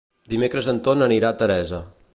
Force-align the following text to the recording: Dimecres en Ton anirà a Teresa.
Dimecres 0.33 0.69
en 0.73 0.79
Ton 0.89 1.07
anirà 1.09 1.31
a 1.35 1.39
Teresa. 1.43 1.83